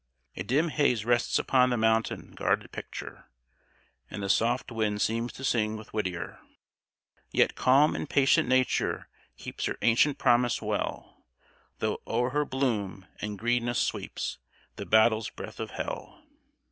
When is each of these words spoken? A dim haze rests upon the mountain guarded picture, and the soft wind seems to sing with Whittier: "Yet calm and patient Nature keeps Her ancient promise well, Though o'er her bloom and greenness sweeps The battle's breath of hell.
A 0.35 0.41
dim 0.41 0.69
haze 0.69 1.05
rests 1.05 1.37
upon 1.37 1.69
the 1.69 1.77
mountain 1.77 2.31
guarded 2.33 2.71
picture, 2.71 3.29
and 4.09 4.23
the 4.23 4.29
soft 4.29 4.71
wind 4.71 4.99
seems 4.99 5.31
to 5.33 5.43
sing 5.43 5.77
with 5.77 5.93
Whittier: 5.93 6.39
"Yet 7.31 7.53
calm 7.53 7.95
and 7.95 8.09
patient 8.09 8.49
Nature 8.49 9.09
keeps 9.37 9.65
Her 9.65 9.77
ancient 9.83 10.17
promise 10.17 10.59
well, 10.59 11.23
Though 11.77 12.01
o'er 12.07 12.31
her 12.31 12.45
bloom 12.45 13.05
and 13.21 13.37
greenness 13.37 13.77
sweeps 13.77 14.39
The 14.75 14.87
battle's 14.87 15.29
breath 15.29 15.59
of 15.59 15.69
hell. 15.69 16.23